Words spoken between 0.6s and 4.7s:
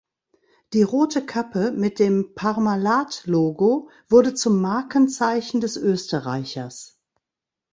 Die rote Kappe mit dem Parmalat-Logo wurde zum